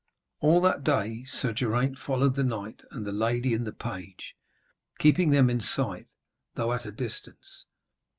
[0.39, 4.33] All that day Sir Geraint followed the knight and the lady and the page,
[4.97, 6.07] keeping them in sight,
[6.55, 7.65] though at a distance.